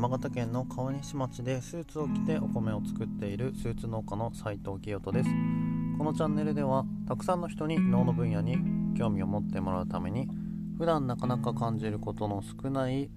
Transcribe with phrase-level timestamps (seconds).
[0.00, 5.28] 山形県の川西町でスーツを着てお米を作っているスーツ農家の斉藤清人です。
[5.98, 8.56] このチャンネルではたくさんの人に農の分野に
[8.96, 10.26] 興味を持ってもらうために
[10.78, 13.10] 普段なかなか感じることの少ない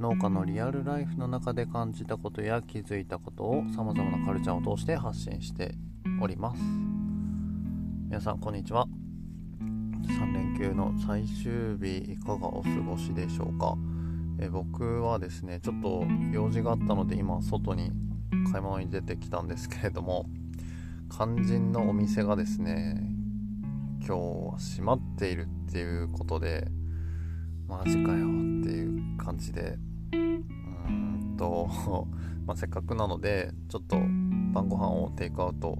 [0.00, 5.76] 農家のリアルライフの中で感じたことや気づいたことをさまざまなカルチャーを通して発信して
[6.20, 6.60] おります。
[8.08, 8.88] 皆さんこんにちは。
[10.08, 13.76] 3連休の最終日いかがお過ごしでしょうか？
[14.38, 17.92] え僕はですねちょっと用事があったので今外に
[18.50, 20.26] 買い物に出てきたんですけれども
[21.10, 23.00] 肝心のお店がですね
[24.06, 26.68] 今日は閉まっているっていうことで
[27.66, 29.78] マジかよっていう感じで
[30.12, 30.38] うー
[31.34, 31.68] んと、
[32.46, 35.78] まあ、せっかくなのでちょっと晩ご飯をテイクアウト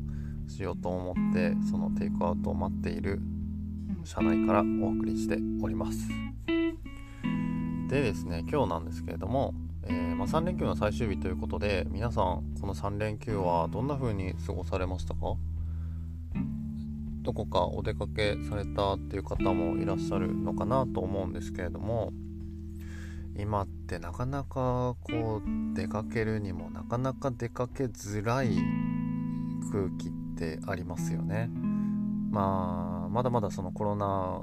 [0.48, 3.20] しようと思ってそのテイクアウトを待っている
[4.04, 6.08] 車内からお送りしております。
[7.88, 15.36] でですね今日なんですけれども、えー、まあ、3連休の最終日ということで皆さんこの3連休はどんな風に過ごされましたか？
[17.22, 22.12] どこかお出かけされたっていう方もいらっしゃるのかなと思うんですけれども
[23.36, 28.56] 今ってなかなかこう出かけるにもなかなか出かけづらい
[29.72, 31.50] 空気ってありますよね。
[32.30, 34.40] まあまだまだそのコロナ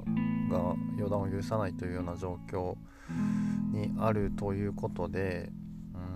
[0.50, 2.76] が予断を許さないというような状況
[3.10, 5.52] にあるということで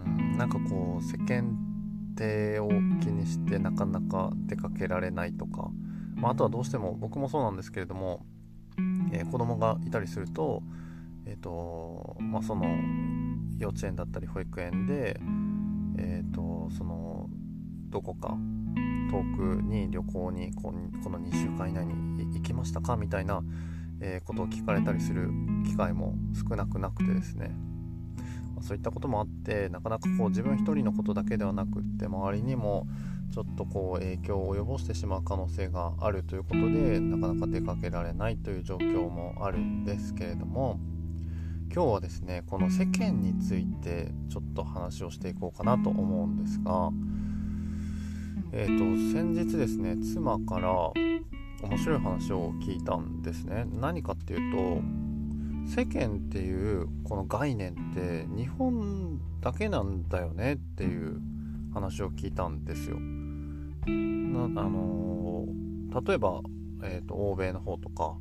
[0.08, 1.68] うんなんかこう世間
[2.18, 2.68] 体を
[3.02, 5.70] 気にしてなかなか出かけられないとか、
[6.16, 8.26] まあ、あとはどうしても僕もそうなんですけれども、
[9.14, 10.64] えー、子供がいたりすると,、
[11.26, 12.66] えーとまあ、その
[13.58, 15.20] 幼稚園だったり保育園で、
[15.98, 17.30] えーと、その
[17.90, 18.38] どこか
[19.10, 23.42] 遠くに旅行にこの2週間以内に行きましたかみたいな
[24.02, 25.30] え、ことを聞かれたりする
[25.66, 27.52] 機会も少なくなくてですね、
[28.56, 32.88] ま、そういったこともあってなかなかこう自分一人のことだけではなくって周りにも
[33.34, 40.80] ちょっとこう影響を及ぼしてしまう可能性があるということでなかなか出かけられないという状況もあるんですけれども
[41.74, 46.92] 今日はですねこの世間についてちょっと話をしていこうかなと思うんですが
[48.54, 50.92] えっ、ー、と先日ですね妻から
[51.64, 53.66] 面白い話を聞いたんですね。
[53.72, 54.82] 何かっていうと
[55.68, 61.20] 世間っていうこの概念って日本だけなんだよねっていう
[61.74, 63.00] 話を聞いたんですよ。
[63.00, 65.46] なあの
[66.06, 66.42] 例えば、
[66.84, 68.16] えーと、欧米の方とか。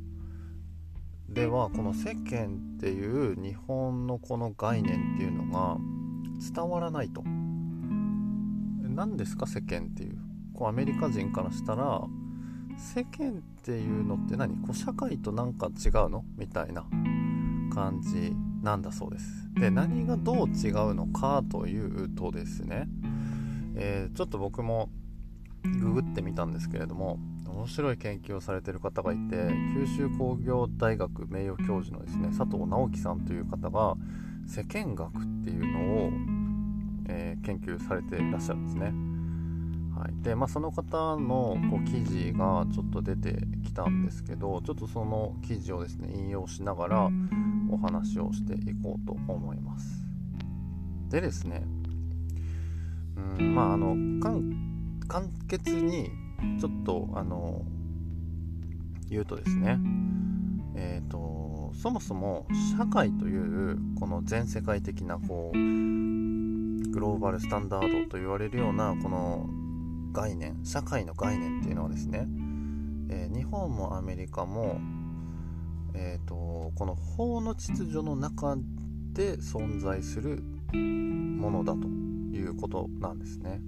[1.29, 5.77] ではこの世間っていう日本のこの概念っていうのが
[6.55, 7.21] 伝わらないと。
[8.81, 10.17] 何ですか世間っていう。
[10.53, 12.01] こうアメリカ人からしたら
[12.77, 13.33] 世間っ
[13.63, 14.55] ていうのって何？
[14.57, 16.23] こう社会となんか違うの？
[16.37, 16.85] みたいな
[17.73, 19.25] 感じなんだそうです。
[19.55, 22.87] で何がどう違うのかというとですね、
[23.75, 24.89] えー、ちょっと僕も
[25.63, 33.95] ググってみたんですけれども面白い研究をされてる方がいて九州工業大学名誉教授のですね佐藤直樹さんという方が
[34.47, 35.11] 世間学っ
[35.43, 36.11] ていうのを、
[37.09, 38.93] えー、研究されていらっしゃるんですね。
[39.97, 43.35] はいでまあ、その方のこう記事がちょっと出て
[43.65, 47.09] きたんですけどちょっとその記事をですね引用しながら
[47.71, 50.05] お話をしていこうと思います。
[51.09, 51.63] でですね
[53.39, 53.95] うんまああの
[55.07, 56.11] 簡潔に
[56.59, 57.63] ちょっとあの
[59.09, 59.79] 言うとですね
[60.75, 62.45] えっ、ー、とそもそも
[62.77, 69.49] 社会というこの全世界的なこうグローバルスタンダードと言われるようなこの
[70.17, 72.27] 概念社会の概念っていうのはですね、
[73.11, 74.79] えー、日本もアメリカも、
[75.93, 78.57] えーと、この法の秩序の中
[79.13, 80.41] で存在する
[80.73, 81.87] ものだと
[82.35, 83.61] いうことなんですね。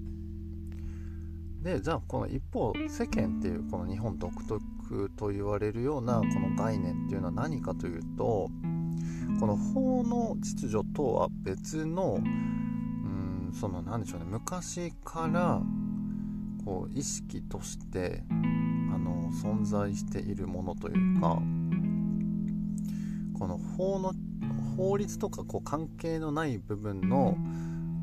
[1.61, 8.49] でじゃあこの一方世間っていうこの日本独特と言われるようなこの概念っていうのは何かというと
[9.39, 15.61] この法の秩序とは別のうんその何でしょうね昔から
[16.69, 18.33] こう意識としてあ
[18.99, 21.41] の存在しているものというか
[23.39, 24.13] この法の
[24.77, 27.35] 法律とかこう関係のない部分の、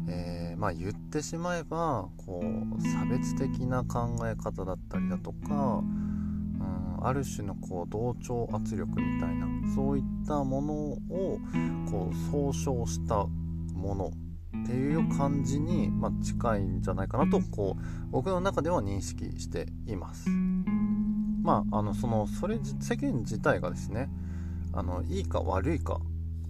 [0.08, 9.46] えー、まあ、言ってしまえばこう差別的な考え方だったりだとか、うん、ある種のこう同調圧力みたいな
[9.76, 11.38] そういったものを
[11.88, 13.26] こう総称した
[13.74, 14.10] もの
[14.64, 20.28] っていう感じに、まあ、近いんじゃないかなとこう僕の中では認識しています。
[21.42, 24.10] まああのそのそれ世間自体がですね
[24.72, 26.00] あのいいか悪いか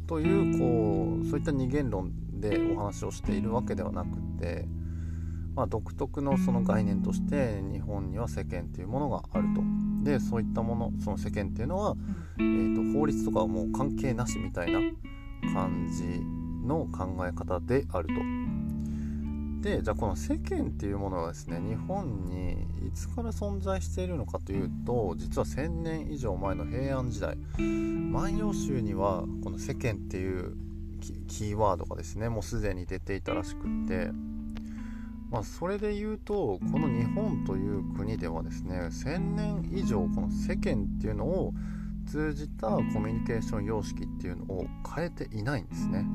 [0.07, 4.67] というこうそういった二元論でお話をしているわけではなくて、
[5.55, 9.63] まあ、独特のその概念として日本には世間っていうものがあると。
[10.03, 11.97] でそういったものその世間っていうのは、
[12.39, 14.79] えーと、法律とかはもう関係なしみたいな
[15.53, 16.21] 感じ
[16.67, 18.15] の考え方であると。
[19.63, 22.53] でじゃあこの世間っていうものはですね日本に
[22.87, 30.57] いつから存在しているのかというと実は1000年以上前の平安時代万葉集にはこの世間っていう
[31.27, 34.11] キーワードがですねもうすでに出ていたらしくって
[35.31, 41.53] まあ、それで言うとこの日本という国ではですね1000年以上この世間っていうのを
[42.07, 46.07] 通じたコミュニケーション様式っていうのを変えていないんですね。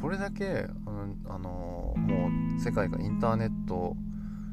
[0.00, 0.66] これだけ、
[1.26, 3.96] あのもう世界がインターネット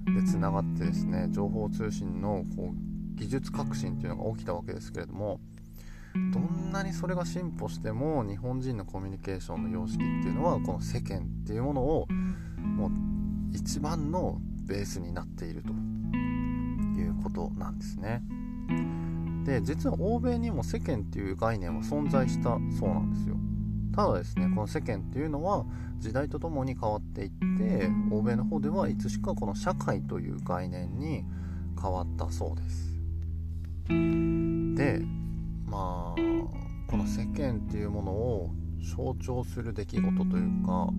[0.06, 5.40] でつながってですね情報通信のこう技術革新っていうのが起きたわけですけれども
[6.34, 12.08] どんなにそれが進歩しても日本人のコミュニケーションの様式っていうのはこの世間っていうものを
[12.58, 12.92] もう
[13.52, 15.70] 一番のベースになっていると
[17.00, 18.22] いうことなんですね。
[19.46, 23.36] で実は欧米にも世間っていう概念は存在したそうなんですよ。
[23.96, 25.66] ただですねこの世間っていうのは
[26.00, 31.24] 時代とともに変わっていって欧米の方ではいつしかこの社会という概念に
[31.82, 32.96] 変わったそうです。
[33.88, 35.02] で
[35.66, 36.22] まあ
[36.88, 38.50] この世間っていうものを
[38.96, 40.90] 象徴する出来事というか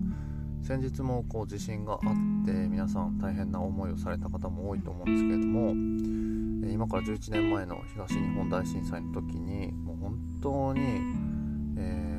[0.61, 1.99] 先日もこう地震があっ
[2.45, 10.81] て皆さん大変な思いをされた方も多いと思うんですけれども今から11年前の東日本大震災の時にもう本当に、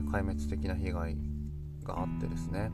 [0.09, 1.17] 壊滅的な被害
[1.85, 2.71] があってですね、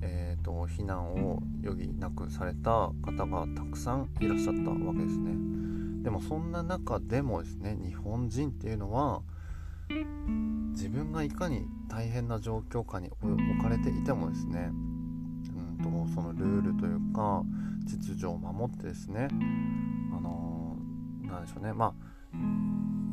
[0.00, 5.32] えーと、と避難を余儀なくされた方がたくさんいらっしゃったわけですね。
[6.02, 9.22] でもそんな中でもですね日本人っていうのは
[10.72, 17.42] 自分がいかに大変な状況下に置かれていてもですね、うんと、そのルールというか
[17.86, 19.28] 秩序を守ってですね
[20.16, 21.72] あのー、でしょうね。
[21.72, 21.94] まあ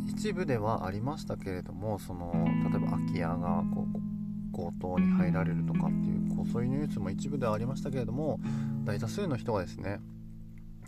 [0.09, 2.33] 一部ではありましたけれどもその
[2.69, 4.09] 例えば空き家がこう
[4.51, 8.39] 強盗に入られるとかっていうこうそういうニュースも一部ではありましたけれども
[8.83, 9.99] 大多数の人がですね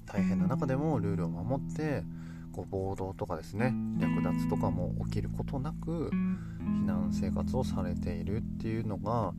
[0.08, 2.04] 大変な中でもルールを守って
[2.52, 9.34] こう暴動とかですね略奪とかも起きることなく避難生活をされているっていうのが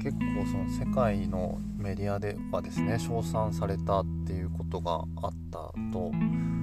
[0.00, 5.58] 結構その世界のメディアではですね称賛されたっていうことがあった
[5.92, 6.55] と思うん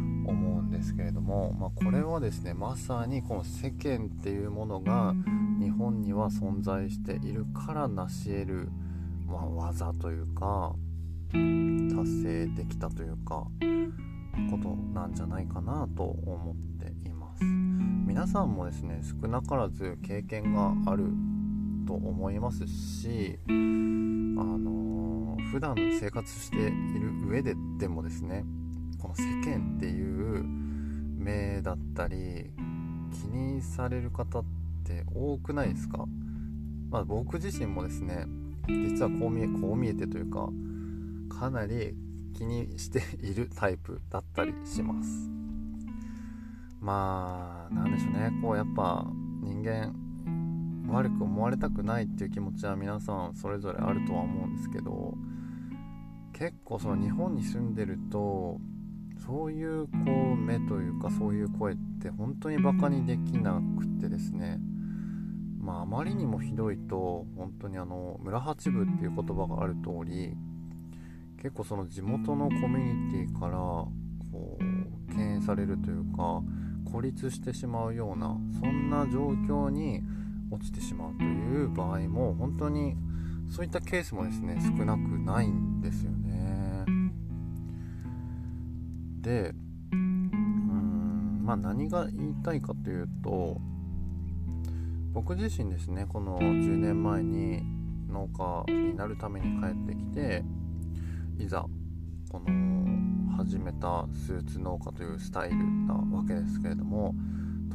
[0.84, 5.16] ですけれども、まあ、これはですねまさにこの世間っていうものが
[5.60, 8.70] 日本には存在しているから成し得る、
[9.26, 10.76] まあ、技というか
[11.32, 13.48] 達成できたというか
[14.52, 17.46] ことなんじゃないかなと思っています。
[17.46, 21.06] 皆さんもですね少なからず経験がある
[21.88, 26.60] と思いますしあのー、普段生活してい
[27.00, 28.44] る上ででもですね
[29.02, 30.63] この世間っていう
[31.24, 32.52] 目だったり
[33.12, 34.44] 気にされる方っ
[34.86, 36.06] て多くないですか、
[36.90, 38.26] まあ、僕自身もですね
[38.68, 40.50] 実はこう見えこう見えてというか
[41.40, 41.96] かなり
[42.34, 45.30] 気にしているタイプだったりします。
[46.80, 48.32] まあなんでしょうね。
[48.42, 49.06] こうやっぱ
[49.42, 49.94] 人間
[50.88, 55.16] 悪く思われたくないっていう気持ちは皆さんそれぞれあるとは思うんですけど
[56.34, 58.60] 結構その日本に住んでると
[59.26, 59.90] そういうこ
[60.34, 64.60] う目というかそういう声って本当にバカにできなくてですね。
[65.60, 70.36] まああまりにもひどいと本当にあの村八部っていう言葉がある通り
[71.38, 73.90] 結構その地元のコミュニティからこ
[74.60, 76.42] う敬遠されるというか
[76.92, 80.02] 孤立してしまうようなそんな状況に
[80.52, 82.96] 落ちてしまうという場合も本当に
[83.50, 86.12] そういったケースもですね少なくないんですよ
[89.24, 89.54] で
[89.94, 93.58] うんまあ何が言いたいかというと
[95.14, 97.64] 僕自身ですねこの10年前に
[98.10, 98.28] 農
[98.68, 100.44] 家になるために帰ってきて
[101.40, 101.66] いざ
[102.30, 107.16] この始めたスーツ農家というスタイルなわけですけれども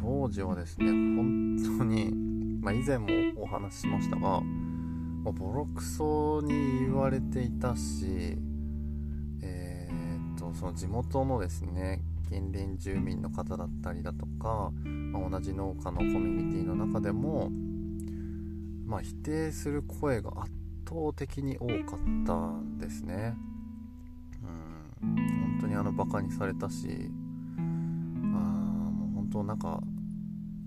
[0.00, 2.12] 当時はですね本当に、
[2.60, 8.36] まあ、以前もお話ししましたが、まあ、ボロクソに言われていたし
[10.54, 17.50] その地元のですね近隣住民の方だったりだとか、まあ、同じ農家のコミュニティの中でも、
[18.84, 20.50] まあ、否定する声が圧
[20.86, 23.34] 倒的に多かったんですね。
[24.42, 25.16] うん
[25.58, 27.10] 本当にあのバカにされたし
[27.56, 29.80] あもう本当なんか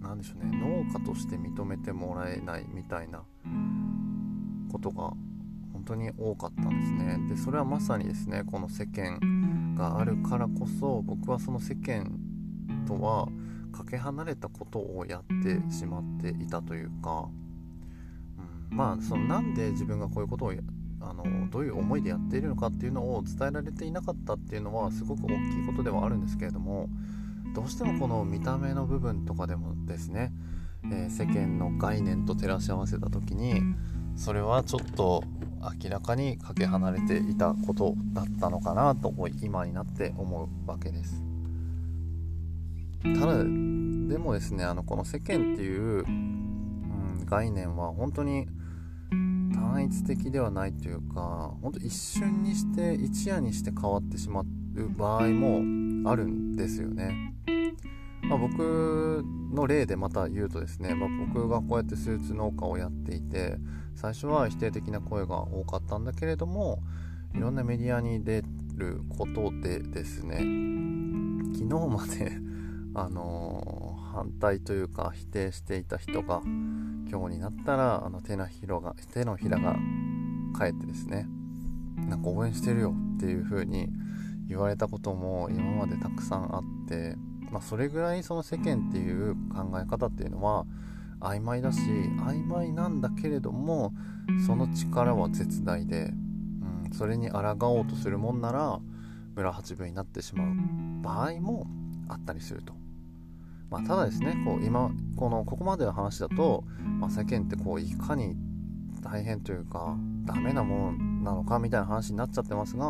[0.01, 3.23] なんでしょうね農家として認めてもらえないみたいな
[4.71, 5.13] ことが
[5.73, 9.19] 本当に多かったんですねでそれはまさにですねこの世間
[9.75, 12.11] があるからこそ僕はその世間
[12.87, 13.27] とは
[13.71, 17.29] かけ離れたことをやってしまっていたというか、
[18.71, 20.53] うん、まあそのなんで自分がこういうことを
[21.01, 25.35] あのどういう思いでやっているのかっていうのを伝えられていなかったっていうのはすごく大きい
[25.65, 26.89] ことではあるんですけれども
[27.55, 30.31] どうしてもこの見た目の部分とかでもですね、
[30.85, 33.61] えー、世間の概念と照らし合わせた時に
[34.15, 35.23] それはちょっと
[35.83, 41.23] 明らかにかけ離れていたことだったのかなと今になって思うわけです。
[43.03, 48.47] ただでもですねあのこの世間っていう、うん、概念は本当に
[49.53, 54.45] 単一的ではないというか本当一瞬にして一夜にして変わってしまう
[54.89, 57.30] 場合もあるんですよね。
[58.31, 63.57] まあ、僕の例でまた言うとですね、まあ、僕がこうやってスーツ農家をやっていて
[63.93, 66.79] 最初は否定的な声が多かったんだけれども
[67.35, 68.41] いろんなメディアに出
[68.77, 70.37] ることでですね
[71.55, 72.31] 昨日まで
[72.95, 79.75] あのー、反対というか否定していた人が今日になったらあの手のひらが手のひらが
[80.53, 81.27] 返ってですね
[81.97, 83.89] なんか応援してるよっていう風に
[84.51, 87.15] 言われたことも今までたくさんあって、
[87.51, 90.65] まあ、それぐらいその世間っていう考え方っていうのは
[91.21, 93.93] 曖昧だし曖昧なんだけれども
[94.45, 96.11] その力は絶大で、
[96.85, 97.39] うん、それに抗
[97.77, 98.79] おうとするもんなら
[99.35, 100.47] 村八分になってしまう
[101.01, 101.65] 場合も
[102.09, 102.73] あったりすると。
[103.69, 106.65] まあ、ただですねこう今このここまでの話だと、
[106.99, 108.35] まあ、世間ってこういかに
[109.01, 112.89] 大変というかダメなものなのかみたいな話になっちゃってますが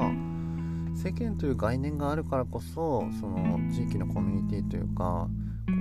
[0.96, 5.28] 世間という概念があるからこそその地域のコミュニティというか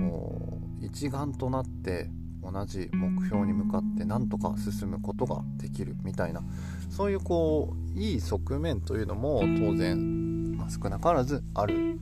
[0.09, 2.09] こう一丸となって
[2.43, 6.41] 同じ目標に向かってなんとか進むことができるみたいな
[6.89, 11.99] そういうこういい側面というのも当然、まあ、少なからずある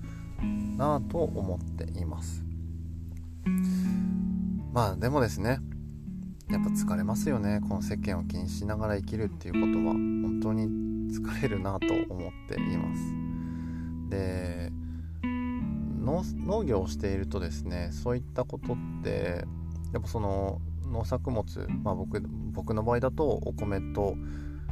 [0.78, 2.44] なと思っています。
[4.72, 5.60] まあでもですね
[6.50, 7.60] やっぱ疲れますよね。
[7.68, 9.94] この世間を気にしながら生きるっていうことは。
[9.94, 13.14] 本当に疲れるなと思っています
[14.10, 14.72] で
[16.00, 19.46] 農業をしているとですねそういったことって
[19.94, 21.44] やっぱその農作物、
[21.84, 24.16] まあ僕、僕の場合だとお米と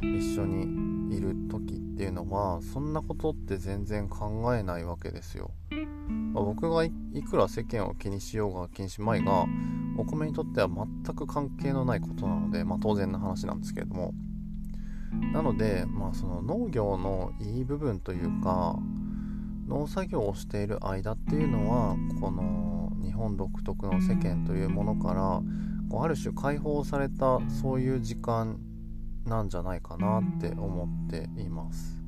[0.02, 5.50] 一緒にいる時っていうのはそんなことって全然考えないわけですよ。
[6.32, 6.90] まあ、僕がい
[7.28, 9.46] くら世間を気にしようが気にしまいが
[9.96, 14.12] お米にとっては全く関係のないことなので、まあ、当然の話なんですけれども
[15.32, 18.76] なので、まあ、その農業のいい部分というか
[19.66, 25.42] 農作業をしている間っていうのはこの日本独特の世間というものから
[25.90, 28.58] こうある種解放されたそういう時間
[29.26, 32.02] なんじゃないかなって思っています。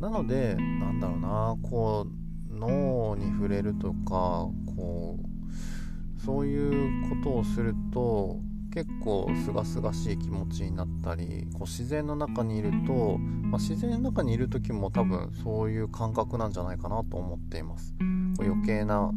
[0.00, 2.06] なのでなんだろうなこ
[2.50, 8.36] う脳に触れるとかこうそういうことをすると
[8.72, 17.94] 結構すがすがしい気持ちになったりこう自然の中にいると、まあ、自然の中にいる時も多分そういう感覚なんじゃないかなと思っています
[18.38, 19.12] こう余計な、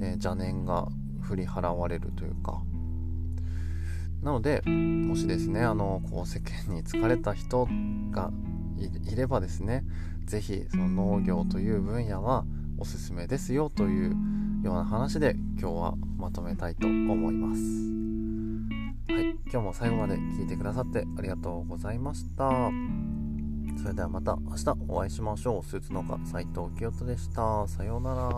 [0.00, 0.88] えー、邪念が
[1.20, 2.62] 振り払われるというか
[4.22, 7.68] なのでもしですねあのこう世間に疲れた人
[8.10, 8.32] が
[9.08, 9.84] いればですね
[10.24, 12.44] 是非その農業という分野は
[12.78, 14.16] おすすめですよという
[14.62, 17.60] ような話で今日はまとめたいと思います。
[19.52, 22.70] 今日も最後まで聞いてくださってありがとうございました。
[23.82, 25.64] それではまた明日お会いしましょう。
[25.64, 27.66] スーツ農家斉藤清人でした。
[27.66, 28.30] さようなら。